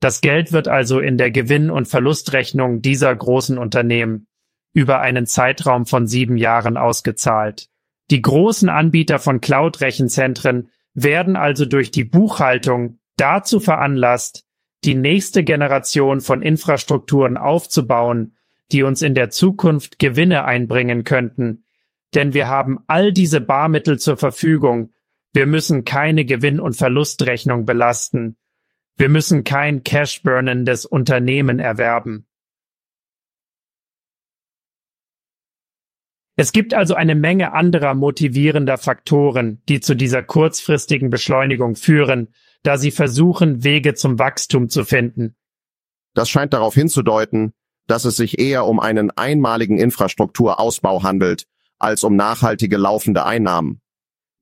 Das 0.00 0.20
Geld 0.20 0.52
wird 0.52 0.68
also 0.68 1.00
in 1.00 1.18
der 1.18 1.30
Gewinn- 1.30 1.70
und 1.70 1.88
Verlustrechnung 1.88 2.80
dieser 2.80 3.14
großen 3.14 3.58
Unternehmen 3.58 4.28
über 4.72 5.00
einen 5.00 5.26
Zeitraum 5.26 5.86
von 5.86 6.06
sieben 6.06 6.36
Jahren 6.36 6.76
ausgezahlt. 6.76 7.68
Die 8.10 8.22
großen 8.22 8.68
Anbieter 8.68 9.18
von 9.18 9.40
Cloud-Rechenzentren 9.40 10.68
werden 10.92 11.36
also 11.36 11.64
durch 11.64 11.90
die 11.90 12.04
Buchhaltung 12.04 12.98
dazu 13.16 13.60
veranlasst, 13.60 14.44
die 14.84 14.94
nächste 14.94 15.42
Generation 15.42 16.20
von 16.20 16.42
Infrastrukturen 16.42 17.36
aufzubauen, 17.36 18.36
die 18.72 18.82
uns 18.82 19.02
in 19.02 19.14
der 19.14 19.30
Zukunft 19.30 19.98
Gewinne 19.98 20.44
einbringen 20.44 21.04
könnten. 21.04 21.64
Denn 22.14 22.34
wir 22.34 22.48
haben 22.48 22.80
all 22.86 23.12
diese 23.12 23.40
Barmittel 23.40 23.98
zur 23.98 24.16
Verfügung. 24.16 24.92
Wir 25.32 25.46
müssen 25.46 25.84
keine 25.84 26.24
Gewinn- 26.24 26.60
und 26.60 26.76
Verlustrechnung 26.76 27.66
belasten. 27.66 28.36
Wir 28.96 29.08
müssen 29.08 29.42
kein 29.42 29.82
Cash-burnendes 29.82 30.86
Unternehmen 30.86 31.58
erwerben. 31.58 32.26
Es 36.36 36.52
gibt 36.52 36.74
also 36.74 36.94
eine 36.94 37.14
Menge 37.14 37.52
anderer 37.52 37.94
motivierender 37.94 38.76
Faktoren, 38.76 39.62
die 39.68 39.80
zu 39.80 39.94
dieser 39.94 40.22
kurzfristigen 40.22 41.10
Beschleunigung 41.10 41.76
führen, 41.76 42.34
da 42.62 42.76
sie 42.76 42.90
versuchen, 42.90 43.62
Wege 43.62 43.94
zum 43.94 44.18
Wachstum 44.18 44.68
zu 44.68 44.84
finden. 44.84 45.36
Das 46.14 46.28
scheint 46.28 46.52
darauf 46.52 46.74
hinzudeuten, 46.74 47.54
dass 47.86 48.04
es 48.04 48.16
sich 48.16 48.38
eher 48.38 48.66
um 48.66 48.80
einen 48.80 49.10
einmaligen 49.10 49.78
Infrastrukturausbau 49.78 51.02
handelt, 51.02 51.46
als 51.78 52.04
um 52.04 52.16
nachhaltige 52.16 52.76
laufende 52.76 53.24
Einnahmen. 53.24 53.80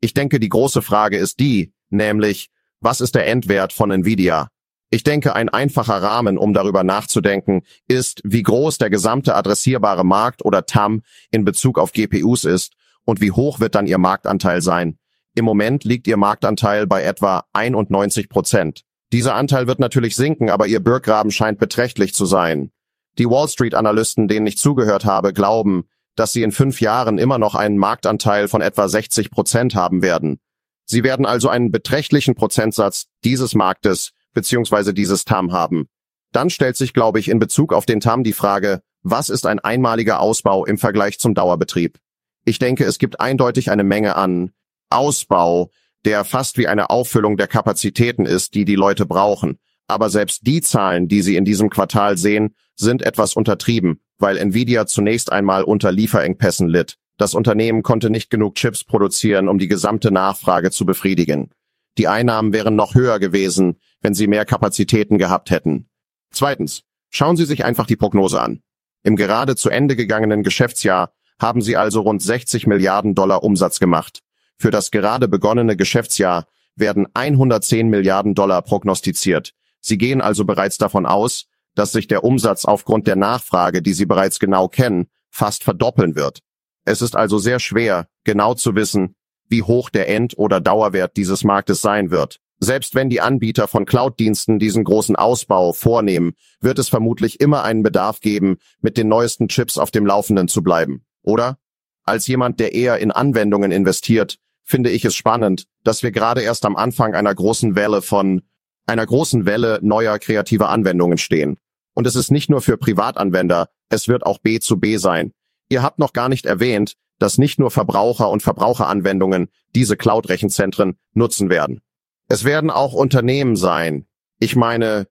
Ich 0.01 0.15
denke, 0.15 0.41
die 0.41 0.49
große 0.49 0.83
Frage 0.83 1.17
ist 1.17 1.41
die, 1.41 1.73
nämlich, 1.91 2.51
was 2.81 3.01
ist 3.01 3.15
der 3.15 3.27
Endwert 3.27 3.73
von 3.73 3.91
Nvidia? 3.91 4.49
Ich 4.91 5.05
denke, 5.05 5.35
ein 5.35 5.49
einfacher 5.49 6.03
Rahmen, 6.03 6.37
um 6.37 6.53
darüber 6.53 6.85
nachzudenken, 6.85 7.63
ist, 7.89 8.21
wie 8.25 8.43
groß 8.43 8.79
der 8.79 8.91
gesamte 8.91 9.35
adressierbare 9.35 10.05
Markt 10.05 10.45
oder 10.45 10.67
TAM 10.67 11.03
in 11.31 11.45
Bezug 11.45 11.79
auf 11.79 11.93
GPUs 11.93 12.45
ist 12.45 12.75
und 13.05 13.21
wie 13.21 13.31
hoch 13.31 13.59
wird 13.59 13.75
dann 13.75 13.87
ihr 13.87 13.99
Marktanteil 13.99 14.61
sein. 14.61 14.99
Im 15.35 15.47
Moment 15.47 15.85
liegt 15.85 16.07
ihr 16.07 16.19
Marktanteil 16.19 16.87
bei 16.87 17.03
etwa 17.05 17.45
91 17.55 18.29
Prozent. 18.29 18.83
Dieser 19.13 19.35
Anteil 19.35 19.67
wird 19.67 19.79
natürlich 19.79 20.15
sinken, 20.15 20.51
aber 20.51 20.67
ihr 20.67 20.81
Burggraben 20.81 21.31
scheint 21.31 21.59
beträchtlich 21.59 22.13
zu 22.13 22.27
sein. 22.27 22.71
Die 23.19 23.27
Wall 23.27 23.49
Street-Analysten, 23.49 24.29
denen 24.29 24.47
ich 24.47 24.59
zugehört 24.59 25.05
habe, 25.05 25.33
glauben, 25.33 25.85
dass 26.17 26.33
sie 26.33 26.43
in 26.43 26.53
fünf 26.53 26.81
Jahren 26.81 27.19
immer 27.19 27.39
noch 27.39 27.55
einen 27.55 27.79
Marktanteil 27.79 28.49
von 28.49 28.61
etwa 28.61 28.89
60 28.89 29.31
Prozent 29.31 29.75
haben 29.75 30.03
werden. 30.03 30.41
Sie 30.85 31.05
werden 31.05 31.27
also 31.27 31.49
einen 31.49 31.71
beträchtlichen 31.71 32.35
Prozentsatz 32.35 33.07
dieses 33.25 33.55
Marktes 33.55 34.13
beziehungsweise 34.35 34.95
dieses 34.95 35.25
TAM 35.25 35.53
haben. 35.53 35.89
Dann 36.33 36.51
stellt 36.51 36.77
sich, 36.77 36.95
glaube 36.95 37.19
ich, 37.19 37.29
in 37.29 37.39
Bezug 37.39 37.73
auf 37.73 37.87
den 37.87 38.01
TAM 38.01 38.25
die 38.25 38.33
Frage, 38.33 38.83
was 39.03 39.29
ist 39.29 39.47
ein 39.47 39.59
einmaliger 39.59 40.21
Ausbau 40.21 40.65
im 40.65 40.79
Vergleich 40.79 41.19
zum 41.19 41.35
Dauerbetrieb? 41.35 41.99
Ich 42.45 42.59
denke, 42.59 42.85
es 42.85 42.99
gibt 42.99 43.21
eindeutig 43.21 43.71
eine 43.71 43.85
Menge 43.85 44.17
an 44.17 44.53
Ausbau, 44.91 45.71
der 46.05 46.25
fast 46.25 46.59
wie 46.59 46.67
eine 46.67 46.91
Auffüllung 46.91 47.37
der 47.37 47.47
Kapazitäten 47.47 48.27
ist, 48.27 48.55
die 48.55 48.65
die 48.65 48.75
Leute 48.75 49.07
brauchen. 49.07 49.59
Aber 49.87 50.11
selbst 50.11 50.47
die 50.47 50.61
Zahlen, 50.61 51.09
die 51.09 51.23
Sie 51.23 51.37
in 51.37 51.45
diesem 51.45 51.71
Quartal 51.71 52.17
sehen, 52.17 52.55
sind 52.83 53.03
etwas 53.03 53.35
untertrieben, 53.35 54.01
weil 54.19 54.37
Nvidia 54.37 54.87
zunächst 54.87 55.33
einmal 55.33 55.65
unter 55.65 55.91
Lieferengpässen 55.91 56.69
litt. 56.69 56.99
Das 57.17 57.35
Unternehmen 57.35 57.83
konnte 57.83 58.11
nicht 58.11 58.31
genug 58.31 58.57
Chips 58.57 58.85
produzieren, 58.85 59.49
um 59.49 59.59
die 59.59 59.69
gesamte 59.69 60.11
Nachfrage 60.11 60.71
zu 60.71 60.85
befriedigen. 60.85 61.51
Die 61.99 62.09
Einnahmen 62.09 62.53
wären 62.53 62.77
noch 62.77 62.95
höher 62.95 63.19
gewesen, 63.19 63.79
wenn 64.01 64.15
sie 64.15 64.27
mehr 64.27 64.45
Kapazitäten 64.45 65.19
gehabt 65.19 65.51
hätten. 65.51 65.89
Zweitens, 66.31 66.83
schauen 67.11 67.37
Sie 67.37 67.45
sich 67.45 67.65
einfach 67.65 67.87
die 67.87 67.97
Prognose 67.97 68.41
an. 68.41 68.63
Im 69.03 69.17
gerade 69.17 69.57
zu 69.57 69.69
Ende 69.69 69.97
gegangenen 69.97 70.43
Geschäftsjahr 70.43 71.13
haben 71.39 71.61
sie 71.61 71.77
also 71.77 72.01
rund 72.01 72.23
60 72.23 72.67
Milliarden 72.67 73.15
Dollar 73.15 73.43
Umsatz 73.43 73.81
gemacht. 73.81 74.21
Für 74.59 74.71
das 74.71 74.91
gerade 74.91 75.29
begonnene 75.29 75.77
Geschäftsjahr 75.77 76.47
werden 76.77 77.09
110 77.15 77.89
Milliarden 77.89 78.35
Dollar 78.35 78.63
prognostiziert. 78.63 79.53
Sie 79.81 79.99
gehen 79.99 80.21
also 80.21 80.45
bereits 80.45 80.79
davon 80.79 81.05
aus, 81.05 81.47
dass 81.75 81.93
sich 81.93 82.07
der 82.07 82.25
Umsatz 82.25 82.65
aufgrund 82.65 83.07
der 83.07 83.17
Nachfrage, 83.17 83.83
die 83.83 83.93
Sie 83.93 84.07
bereits 84.07 84.39
genau 84.39 84.69
kennen, 84.69 85.07
fast 85.31 85.65
verdoppeln 85.65 86.15
wird. 86.15 86.41
Es 86.85 87.03
ist 87.03 87.17
also 87.17 87.39
sehr 87.39 87.61
schwer, 87.61 88.09
genau 88.25 88.55
zu 88.55 88.75
wissen, 88.75 89.15
wie 89.49 89.63
hoch 89.63 89.91
der 89.91 90.09
End- 90.09 90.37
oder 90.37 90.61
Dauerwert 90.61 91.17
dieses 91.17 91.45
Marktes 91.45 91.81
sein 91.81 92.11
wird. 92.11 92.39
Selbst 92.59 92.95
wenn 92.95 93.11
die 93.11 93.21
Anbieter 93.21 93.67
von 93.67 93.87
Cloud-Diensten 93.87 94.59
diesen 94.59 94.85
großen 94.85 95.17
Ausbau 95.17 95.73
vornehmen, 95.73 96.35
wird 96.61 96.79
es 96.79 96.89
vermutlich 96.89 97.41
immer 97.41 97.65
einen 97.65 97.83
Bedarf 97.83 98.21
geben, 98.21 98.59
mit 98.81 98.97
den 98.97 99.09
neuesten 99.09 99.49
Chips 99.49 99.79
auf 99.79 99.91
dem 99.91 100.07
Laufenden 100.07 100.49
zu 100.49 100.63
bleiben, 100.63 101.05
oder? 101.23 101.59
Als 102.05 102.27
jemand, 102.27 102.61
der 102.61 102.73
eher 102.73 102.99
in 102.99 103.11
Anwendungen 103.11 103.73
investiert, 103.73 104.39
finde 104.65 104.91
ich 104.91 105.05
es 105.05 105.15
spannend, 105.15 105.67
dass 105.83 106.03
wir 106.03 106.13
gerade 106.13 106.43
erst 106.43 106.65
am 106.65 106.77
Anfang 106.77 107.15
einer 107.15 107.35
großen 107.35 107.75
Welle 107.75 108.01
von 108.01 108.43
einer 108.87 109.07
großen 109.07 109.47
Welle 109.47 109.79
neuer 109.83 110.19
kreativer 110.19 110.69
Anwendungen 110.69 111.19
stehen. 111.19 111.59
Und 111.95 112.07
es 112.07 112.17
ist 112.17 112.31
nicht 112.31 112.51
nur 112.51 112.63
für 112.63 112.77
Privatanwender, 112.77 113.69
es 113.89 114.09
wird 114.09 114.25
auch 114.25 114.39
B 114.39 114.61
zu 114.61 114.79
B 114.79 114.97
sein. 114.97 115.33
Ihr 115.69 115.83
habt 115.83 115.99
noch 115.99 116.13
gar 116.13 116.29
nicht 116.29 116.47
erwähnt, 116.47 116.95
dass 117.19 117.39
nicht 117.39 117.59
nur 117.59 117.71
Verbraucher 117.71 118.31
und 118.31 118.43
Verbraucheranwendungen 118.43 119.49
diese 119.75 119.97
Cloud-Rechenzentren 119.97 120.99
nutzen 121.15 121.51
werden. 121.51 121.81
Es 122.29 122.45
werden 122.45 122.71
auch 122.71 122.95
Unternehmen 122.95 123.57
sein. 123.57 124.07
Ich 124.39 124.57
meine, 124.57 125.07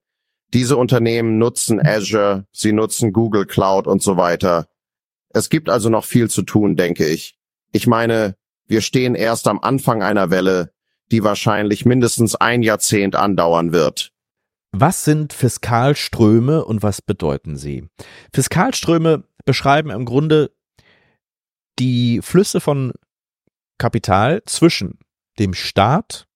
diese 0.52 0.76
Unternehmen 0.76 1.38
nutzen 1.38 1.80
Azure, 1.80 2.46
sie 2.52 2.72
nutzen 2.72 3.12
Google 3.12 3.46
Cloud 3.46 3.86
und 3.86 4.02
so 4.02 4.16
weiter. 4.16 4.68
Es 5.30 5.48
gibt 5.48 5.70
also 5.70 5.88
noch 5.88 6.04
viel 6.04 6.28
zu 6.28 6.42
tun, 6.42 6.76
denke 6.76 7.06
ich. 7.06 7.38
Ich 7.72 7.86
meine, 7.86 8.36
wir 8.66 8.82
stehen 8.82 9.14
erst 9.14 9.48
am 9.48 9.60
Anfang 9.60 10.02
einer 10.02 10.30
Welle, 10.30 10.72
die 11.10 11.24
wahrscheinlich 11.24 11.86
mindestens 11.86 12.34
ein 12.34 12.62
Jahrzehnt 12.62 13.16
andauern 13.16 13.72
wird. 13.72 14.11
Was 14.72 15.04
sind 15.04 15.34
Fiskalströme 15.34 16.64
und 16.64 16.82
was 16.82 17.02
bedeuten 17.02 17.56
sie? 17.56 17.88
Fiskalströme 18.34 19.24
beschreiben 19.44 19.90
im 19.90 20.06
Grunde 20.06 20.50
die 21.78 22.20
Flüsse 22.22 22.60
von 22.60 22.92
Kapital 23.78 24.42
zwischen 24.46 24.98
dem 25.38 25.52
Staat 25.54 26.26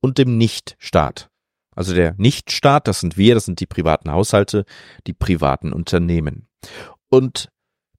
und 0.00 0.18
dem 0.18 0.36
Nichtstaat. 0.36 1.30
Also 1.74 1.94
der 1.94 2.14
Nichtstaat, 2.18 2.88
das 2.88 3.00
sind 3.00 3.16
wir, 3.16 3.34
das 3.34 3.44
sind 3.44 3.60
die 3.60 3.66
privaten 3.66 4.10
Haushalte, 4.10 4.64
die 5.06 5.12
privaten 5.12 5.72
Unternehmen. 5.72 6.48
Und 7.08 7.50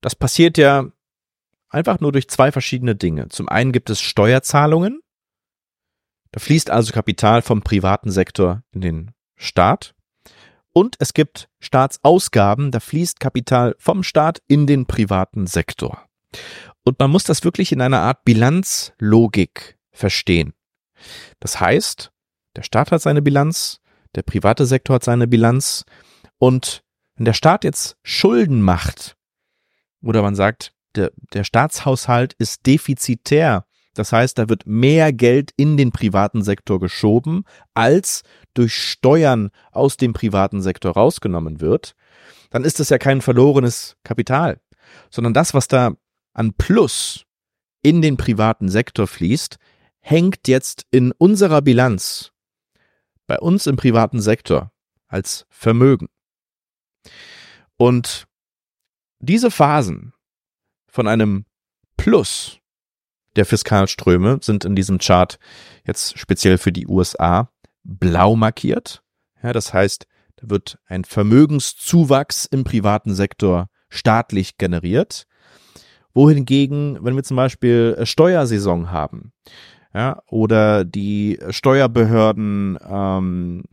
das 0.01 0.15
passiert 0.15 0.57
ja 0.57 0.91
einfach 1.69 2.01
nur 2.01 2.11
durch 2.11 2.27
zwei 2.27 2.51
verschiedene 2.51 2.95
Dinge. 2.95 3.29
Zum 3.29 3.47
einen 3.47 3.71
gibt 3.71 3.89
es 3.89 4.01
Steuerzahlungen. 4.01 5.01
Da 6.31 6.39
fließt 6.39 6.69
also 6.69 6.91
Kapital 6.91 7.41
vom 7.41 7.61
privaten 7.61 8.11
Sektor 8.11 8.63
in 8.71 8.81
den 8.81 9.11
Staat. 9.39 9.95
Und 10.71 10.95
es 10.99 11.13
gibt 11.13 11.49
Staatsausgaben, 11.59 12.69
da 12.69 12.79
fließt 12.79 13.19
Kapital 13.19 13.75
vom 13.79 14.03
Staat 14.03 14.41
in 14.47 14.67
den 14.67 14.85
privaten 14.85 15.47
Sektor. 15.47 16.05
Und 16.83 16.99
man 16.99 17.09
muss 17.09 17.23
das 17.23 17.43
wirklich 17.43 17.71
in 17.71 17.81
einer 17.81 18.01
Art 18.01 18.23
Bilanzlogik 18.23 19.79
verstehen. 19.91 20.53
Das 21.39 21.59
heißt, 21.59 22.11
der 22.55 22.63
Staat 22.63 22.91
hat 22.91 23.01
seine 23.01 23.21
Bilanz, 23.21 23.79
der 24.15 24.21
private 24.21 24.65
Sektor 24.65 24.95
hat 24.95 25.03
seine 25.03 25.27
Bilanz 25.27 25.85
und 26.37 26.83
wenn 27.15 27.25
der 27.25 27.33
Staat 27.33 27.63
jetzt 27.63 27.97
Schulden 28.03 28.61
macht 28.61 29.17
oder 30.01 30.21
man 30.21 30.35
sagt, 30.35 30.73
der, 30.95 31.11
der 31.33 31.43
Staatshaushalt 31.43 32.33
ist 32.33 32.65
defizitär, 32.65 33.65
das 33.93 34.11
heißt, 34.11 34.37
da 34.37 34.49
wird 34.49 34.65
mehr 34.65 35.11
Geld 35.11 35.51
in 35.57 35.77
den 35.77 35.91
privaten 35.91 36.43
Sektor 36.43 36.79
geschoben, 36.79 37.43
als 37.73 38.23
durch 38.53 38.73
Steuern 38.73 39.49
aus 39.71 39.97
dem 39.97 40.13
privaten 40.13 40.61
Sektor 40.61 40.93
rausgenommen 40.93 41.59
wird, 41.59 41.95
dann 42.49 42.63
ist 42.63 42.79
das 42.79 42.89
ja 42.89 42.97
kein 42.97 43.21
verlorenes 43.21 43.97
Kapital, 44.03 44.59
sondern 45.09 45.33
das, 45.33 45.53
was 45.53 45.67
da 45.67 45.93
an 46.33 46.53
Plus 46.53 47.25
in 47.81 48.01
den 48.01 48.17
privaten 48.17 48.69
Sektor 48.69 49.07
fließt, 49.07 49.57
hängt 49.99 50.47
jetzt 50.47 50.85
in 50.91 51.11
unserer 51.11 51.61
Bilanz 51.61 52.31
bei 53.27 53.39
uns 53.39 53.67
im 53.67 53.75
privaten 53.75 54.21
Sektor 54.21 54.71
als 55.07 55.45
Vermögen. 55.49 56.07
Und 57.77 58.27
diese 59.19 59.51
Phasen 59.51 60.13
von 60.87 61.07
einem 61.07 61.45
Plus 61.97 62.58
der 63.35 63.45
Fiskalströme 63.45 64.39
sind 64.41 64.65
in 64.65 64.75
diesem 64.75 64.99
Chart 64.99 65.39
jetzt 65.85 66.17
speziell 66.17 66.57
für 66.57 66.71
die 66.71 66.87
USA 66.87 67.49
blau 67.83 68.35
markiert. 68.35 69.01
Ja, 69.41 69.53
das 69.53 69.73
heißt, 69.73 70.07
da 70.37 70.49
wird 70.49 70.79
ein 70.87 71.03
Vermögenszuwachs 71.03 72.45
im 72.45 72.63
privaten 72.63 73.13
Sektor 73.13 73.67
staatlich 73.89 74.57
generiert 74.57 75.25
wohingegen, 76.13 76.97
wenn 77.01 77.15
wir 77.15 77.23
zum 77.23 77.37
Beispiel 77.37 77.97
Steuersaison 78.03 78.91
haben, 78.91 79.31
ja, 79.93 80.21
oder 80.27 80.85
die 80.85 81.39
Steuerbehörden 81.49 82.77
ähm, 82.87 83.63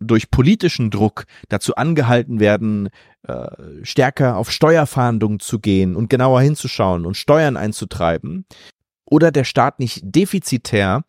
durch 0.00 0.30
politischen 0.30 0.90
Druck 0.90 1.24
dazu 1.48 1.76
angehalten 1.76 2.40
werden, 2.40 2.88
äh, 3.26 3.46
stärker 3.82 4.36
auf 4.36 4.50
Steuerfahndungen 4.50 5.40
zu 5.40 5.60
gehen 5.60 5.96
und 5.96 6.10
genauer 6.10 6.40
hinzuschauen 6.40 7.06
und 7.06 7.16
Steuern 7.16 7.56
einzutreiben, 7.56 8.46
oder 9.12 9.30
der 9.30 9.44
Staat 9.44 9.78
nicht 9.78 10.00
defizitär 10.02 11.04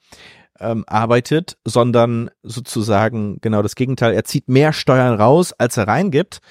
ähm, 0.59 0.83
arbeitet, 0.87 1.57
sondern 1.63 2.29
sozusagen 2.43 3.37
genau 3.39 3.61
das 3.61 3.75
Gegenteil. 3.75 4.13
Er 4.13 4.25
zieht 4.25 4.49
mehr 4.49 4.73
Steuern 4.73 5.15
raus, 5.15 5.53
als 5.53 5.77
er 5.77 5.87
reingibt, 5.87 6.41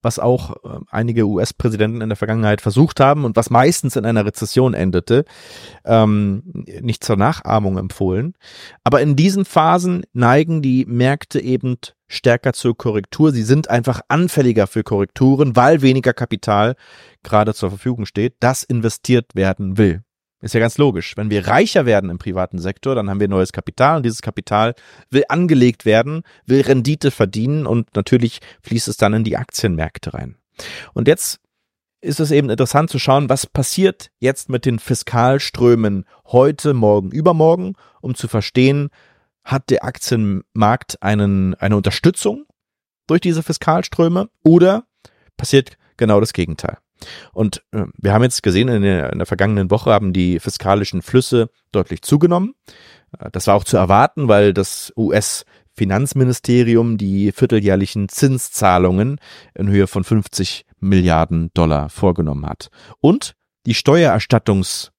was 0.00 0.18
auch 0.18 0.56
äh, 0.64 0.80
einige 0.90 1.26
US-Präsidenten 1.26 2.00
in 2.00 2.08
der 2.08 2.16
Vergangenheit 2.16 2.62
versucht 2.62 2.98
haben 2.98 3.26
und 3.26 3.36
was 3.36 3.50
meistens 3.50 3.94
in 3.96 4.06
einer 4.06 4.24
Rezession 4.24 4.72
endete, 4.72 5.26
ähm, 5.84 6.64
nicht 6.80 7.04
zur 7.04 7.16
Nachahmung 7.16 7.76
empfohlen. 7.76 8.32
Aber 8.82 9.02
in 9.02 9.14
diesen 9.14 9.44
Phasen 9.44 10.04
neigen 10.14 10.62
die 10.62 10.86
Märkte 10.86 11.40
eben 11.40 11.76
stärker 12.08 12.54
zur 12.54 12.74
Korrektur. 12.74 13.32
Sie 13.32 13.42
sind 13.42 13.68
einfach 13.68 14.00
anfälliger 14.08 14.66
für 14.66 14.82
Korrekturen, 14.82 15.56
weil 15.56 15.82
weniger 15.82 16.14
Kapital 16.14 16.74
gerade 17.22 17.52
zur 17.52 17.68
Verfügung 17.68 18.06
steht, 18.06 18.36
das 18.40 18.62
investiert 18.62 19.34
werden 19.34 19.76
will. 19.76 20.02
Ist 20.42 20.54
ja 20.54 20.60
ganz 20.60 20.76
logisch. 20.76 21.16
Wenn 21.16 21.30
wir 21.30 21.46
reicher 21.46 21.86
werden 21.86 22.10
im 22.10 22.18
privaten 22.18 22.58
Sektor, 22.58 22.96
dann 22.96 23.08
haben 23.08 23.20
wir 23.20 23.28
neues 23.28 23.52
Kapital 23.52 23.98
und 23.98 24.02
dieses 24.02 24.22
Kapital 24.22 24.74
will 25.08 25.22
angelegt 25.28 25.84
werden, 25.84 26.24
will 26.46 26.62
Rendite 26.62 27.12
verdienen 27.12 27.64
und 27.64 27.94
natürlich 27.94 28.40
fließt 28.62 28.88
es 28.88 28.96
dann 28.96 29.14
in 29.14 29.22
die 29.24 29.36
Aktienmärkte 29.36 30.14
rein. 30.14 30.36
Und 30.94 31.06
jetzt 31.06 31.38
ist 32.00 32.18
es 32.18 32.32
eben 32.32 32.50
interessant 32.50 32.90
zu 32.90 32.98
schauen, 32.98 33.28
was 33.28 33.46
passiert 33.46 34.10
jetzt 34.18 34.48
mit 34.48 34.66
den 34.66 34.80
Fiskalströmen 34.80 36.06
heute, 36.26 36.74
morgen, 36.74 37.12
übermorgen, 37.12 37.74
um 38.00 38.16
zu 38.16 38.26
verstehen, 38.26 38.90
hat 39.44 39.70
der 39.70 39.84
Aktienmarkt 39.84 41.00
einen, 41.02 41.54
eine 41.54 41.76
Unterstützung 41.76 42.46
durch 43.06 43.20
diese 43.20 43.44
Fiskalströme 43.44 44.28
oder 44.42 44.86
passiert 45.36 45.76
genau 45.96 46.18
das 46.18 46.32
Gegenteil. 46.32 46.78
Und 47.32 47.62
äh, 47.72 47.84
wir 47.98 48.12
haben 48.12 48.22
jetzt 48.22 48.42
gesehen, 48.42 48.68
in 48.68 48.82
der, 48.82 49.12
in 49.12 49.18
der 49.18 49.26
vergangenen 49.26 49.70
Woche 49.70 49.92
haben 49.92 50.12
die 50.12 50.38
fiskalischen 50.40 51.02
Flüsse 51.02 51.50
deutlich 51.72 52.02
zugenommen. 52.02 52.54
Äh, 53.18 53.30
das 53.30 53.46
war 53.46 53.54
auch 53.54 53.64
zu 53.64 53.76
erwarten, 53.76 54.28
weil 54.28 54.52
das 54.54 54.92
US 54.96 55.44
Finanzministerium 55.74 56.98
die 56.98 57.32
vierteljährlichen 57.32 58.08
Zinszahlungen 58.08 59.18
in 59.54 59.68
Höhe 59.68 59.86
von 59.86 60.04
50 60.04 60.66
Milliarden 60.80 61.50
Dollar 61.54 61.88
vorgenommen 61.88 62.46
hat. 62.46 62.68
Und 63.00 63.34
die 63.64 63.74
Steuererstattungssaison 63.74 64.92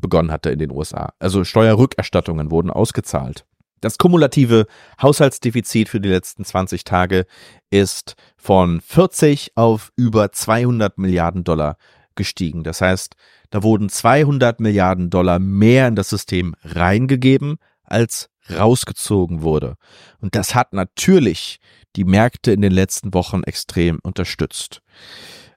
begonnen 0.00 0.30
hatte 0.30 0.50
in 0.50 0.58
den 0.58 0.70
USA. 0.70 1.12
Also 1.18 1.44
Steuerrückerstattungen 1.44 2.50
wurden 2.50 2.70
ausgezahlt. 2.70 3.44
Das 3.84 3.98
kumulative 3.98 4.64
Haushaltsdefizit 5.02 5.90
für 5.90 6.00
die 6.00 6.08
letzten 6.08 6.42
20 6.42 6.84
Tage 6.84 7.26
ist 7.68 8.14
von 8.38 8.80
40 8.80 9.52
auf 9.56 9.92
über 9.94 10.32
200 10.32 10.96
Milliarden 10.96 11.44
Dollar 11.44 11.76
gestiegen. 12.14 12.64
Das 12.64 12.80
heißt, 12.80 13.14
da 13.50 13.62
wurden 13.62 13.90
200 13.90 14.58
Milliarden 14.58 15.10
Dollar 15.10 15.38
mehr 15.38 15.86
in 15.86 15.96
das 15.96 16.08
System 16.08 16.54
reingegeben, 16.64 17.58
als 17.82 18.30
rausgezogen 18.50 19.42
wurde. 19.42 19.74
Und 20.18 20.34
das 20.34 20.54
hat 20.54 20.72
natürlich 20.72 21.58
die 21.94 22.04
Märkte 22.04 22.52
in 22.52 22.62
den 22.62 22.72
letzten 22.72 23.12
Wochen 23.12 23.42
extrem 23.42 23.98
unterstützt. 24.02 24.80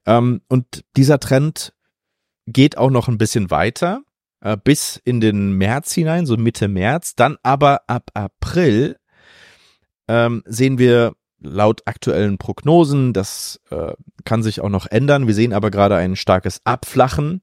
Ähm, 0.05 0.41
und 0.49 0.83
dieser 0.97 1.21
Trend 1.21 1.71
geht 2.45 2.77
auch 2.77 2.89
noch 2.89 3.07
ein 3.07 3.17
bisschen 3.17 3.51
weiter 3.51 4.01
äh, 4.47 4.57
bis 4.63 5.01
in 5.03 5.19
den 5.19 5.51
März 5.53 5.91
hinein, 5.93 6.25
so 6.25 6.37
Mitte 6.37 6.69
März. 6.69 7.15
Dann 7.15 7.37
aber 7.43 7.81
ab 7.87 8.11
April 8.13 8.97
ähm, 10.07 10.41
sehen 10.45 10.77
wir 10.77 11.13
laut 11.39 11.81
aktuellen 11.85 12.37
Prognosen, 12.37 13.11
das 13.11 13.59
äh, 13.71 13.93
kann 14.23 14.43
sich 14.43 14.61
auch 14.61 14.69
noch 14.69 14.87
ändern. 14.87 15.27
Wir 15.27 15.33
sehen 15.33 15.51
aber 15.51 15.69
gerade 15.69 15.95
ein 15.97 16.15
starkes 16.15 16.61
Abflachen 16.63 17.41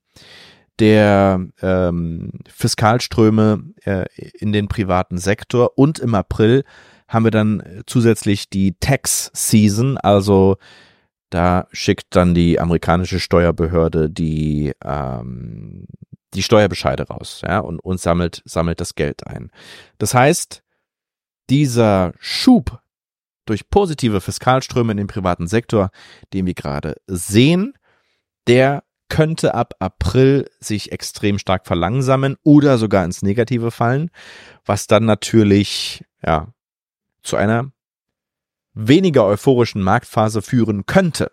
der 0.78 1.46
ähm, 1.60 2.32
Fiskalströme 2.48 3.62
äh, 3.84 4.06
in 4.38 4.52
den 4.52 4.68
privaten 4.68 5.18
Sektor 5.18 5.76
und 5.76 5.98
im 5.98 6.14
April 6.14 6.64
haben 7.06 7.24
wir 7.24 7.30
dann 7.30 7.82
zusätzlich 7.86 8.48
die 8.48 8.76
Tax 8.80 9.30
Season, 9.34 9.98
also 9.98 10.56
da 11.34 11.66
schickt 11.72 12.14
dann 12.14 12.32
die 12.32 12.60
amerikanische 12.60 13.18
Steuerbehörde 13.18 14.08
die 14.08 14.72
ähm, 14.84 15.86
die 16.34 16.42
Steuerbescheide 16.42 17.08
raus, 17.08 17.42
ja, 17.44 17.58
und, 17.60 17.78
und 17.80 18.00
sammelt, 18.00 18.42
sammelt 18.44 18.80
das 18.80 18.94
Geld 18.94 19.26
ein. 19.26 19.50
Das 19.98 20.14
heißt, 20.14 20.62
dieser 21.48 22.12
Schub 22.18 22.80
durch 23.46 23.68
positive 23.68 24.20
Fiskalströme 24.20 24.92
in 24.92 24.98
den 24.98 25.06
privaten 25.06 25.46
Sektor, 25.46 25.90
den 26.32 26.46
wir 26.46 26.54
gerade 26.54 26.96
sehen, 27.06 27.74
der 28.48 28.84
könnte 29.08 29.54
ab 29.54 29.74
April 29.78 30.48
sich 30.60 30.92
extrem 30.92 31.38
stark 31.38 31.66
verlangsamen 31.66 32.36
oder 32.42 32.78
sogar 32.78 33.04
ins 33.04 33.22
Negative 33.22 33.70
fallen, 33.70 34.10
was 34.64 34.86
dann 34.86 35.04
natürlich, 35.04 36.04
ja, 36.24 36.48
zu 37.22 37.36
einer 37.36 37.72
weniger 38.74 39.24
euphorischen 39.24 39.82
Marktphase 39.82 40.42
führen 40.42 40.86
könnte. 40.86 41.30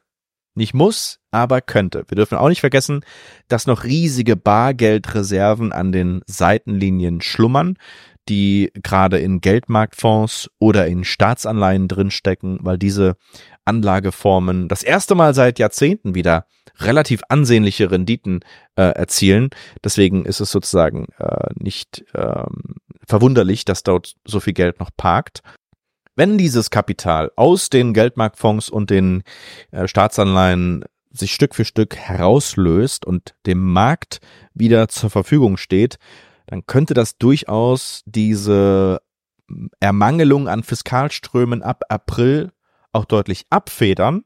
Nicht 0.54 0.74
muss, 0.74 1.20
aber 1.32 1.62
könnte. 1.62 2.04
Wir 2.10 2.18
dürfen 2.18 2.38
auch 2.38 2.50
nicht 2.50 2.60
vergessen, 2.60 3.06
dass 3.48 3.68
noch 3.68 3.86
riesige 3.86 4.36
Bargeldreserven 4.36 5.72
an 5.72 5.94
den 5.94 6.22
Seitenlinien 6.28 7.22
schlummern, 7.22 7.78
die 8.28 8.72
gerade 8.76 9.18
in 9.20 9.40
Geldmarktfonds 9.40 10.50
oder 10.60 10.88
in 10.88 11.06
Staatsanleihen 11.06 11.88
drinstecken, 11.88 12.60
weil 12.62 12.78
diese 12.78 13.16
Anlageformen 13.66 14.68
das 14.68 14.84
erste 14.84 15.16
Mal 15.16 15.34
seit 15.34 15.58
Jahrzehnten 15.58 16.16
wieder 16.16 16.46
relativ 16.80 17.22
ansehnliche 17.30 17.90
Renditen 17.90 18.42
äh, 18.76 18.84
erzielen. 18.84 19.50
Deswegen 19.84 20.26
ist 20.26 20.42
es 20.42 20.52
sozusagen 20.52 21.08
äh, 21.18 21.50
nicht 21.56 22.04
ähm, 22.14 22.76
verwunderlich, 23.08 23.66
dass 23.66 23.84
dort 23.84 24.16
so 24.26 24.40
viel 24.40 24.54
Geld 24.54 24.80
noch 24.80 24.90
parkt. 24.96 25.42
Wenn 26.16 26.38
dieses 26.38 26.70
Kapital 26.70 27.32
aus 27.36 27.70
den 27.70 27.94
Geldmarktfonds 27.94 28.70
und 28.70 28.90
den 28.90 29.24
äh, 29.72 29.88
Staatsanleihen 29.88 30.84
sich 31.10 31.34
Stück 31.34 31.56
für 31.56 31.66
Stück 31.66 31.96
herauslöst 31.96 33.06
und 33.06 33.36
dem 33.46 33.60
Markt 33.74 34.20
wieder 34.54 34.88
zur 34.88 35.10
Verfügung 35.10 35.58
steht, 35.58 35.98
dann 36.48 36.66
könnte 36.66 36.94
das 36.94 37.18
durchaus 37.18 38.02
diese 38.06 39.02
Ermangelung 39.80 40.48
an 40.48 40.64
Fiskalströmen 40.64 41.62
ab 41.62 41.84
April 41.90 42.52
auch 42.94 43.06
deutlich 43.06 43.46
abfedern. 43.50 44.24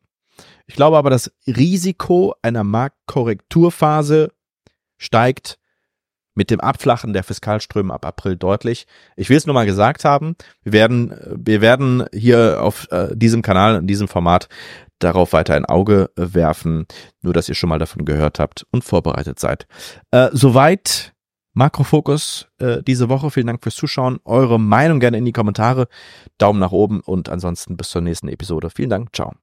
Ich 0.68 0.76
glaube 0.76 0.98
aber, 0.98 1.10
das 1.10 1.32
Risiko 1.48 2.36
einer 2.42 2.64
Marktkorrekturphase 2.64 4.32
steigt 4.98 5.60
mit 6.36 6.52
dem 6.52 6.60
Abflachen 6.60 7.14
der 7.14 7.24
Fiskalströme 7.24 7.94
ab 7.94 8.06
April 8.06 8.36
deutlich. 8.36 8.86
Ich 9.16 9.30
will 9.30 9.38
es 9.38 9.46
nur 9.46 9.54
mal 9.54 9.66
gesagt 9.66 10.06
haben. 10.06 10.36
Wir 10.64 10.74
werden, 10.74 11.16
wir 11.36 11.62
werden 11.62 12.06
hier 12.14 12.62
auf 12.62 12.88
äh, 12.92 13.16
diesem 13.16 13.42
Kanal, 13.42 13.78
in 13.78 13.88
diesem 13.88 14.08
Format 14.08 14.48
darauf 15.00 15.34
weiter 15.34 15.56
ein 15.56 15.66
Auge 15.66 16.12
werfen. 16.16 16.86
Nur, 17.22 17.34
dass 17.34 17.50
ihr 17.50 17.56
schon 17.56 17.70
mal 17.70 17.80
davon 17.80 18.06
gehört 18.06 18.40
habt 18.40 18.66
und 18.72 18.84
vorbereitet 18.84 19.40
seid. 19.40 19.68
Äh, 20.12 20.30
soweit 20.32 21.14
Makrofokus 21.54 22.48
äh, 22.60 22.84
diese 22.84 23.10
Woche. 23.10 23.32
Vielen 23.32 23.48
Dank 23.48 23.64
fürs 23.64 23.76
Zuschauen. 23.76 24.20
Eure 24.26 24.60
Meinung 24.60 25.00
gerne 25.00 25.18
in 25.18 25.26
die 25.26 25.32
Kommentare. 25.32 25.88
Daumen 26.38 26.60
nach 26.60 26.72
oben 26.72 27.00
und 27.00 27.30
ansonsten 27.30 27.78
bis 27.78 27.90
zur 27.90 28.02
nächsten 28.02 28.28
Episode. 28.28 28.70
Vielen 28.70 28.90
Dank. 28.90 29.16
Ciao. 29.16 29.36